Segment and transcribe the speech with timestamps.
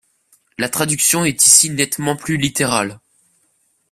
[0.57, 2.99] La traduction est ici nettement plus littérale.